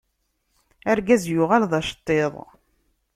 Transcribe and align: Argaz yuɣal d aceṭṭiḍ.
Argaz 0.91 1.23
yuɣal 1.31 1.63
d 1.71 1.73
aceṭṭiḍ. 1.79 2.33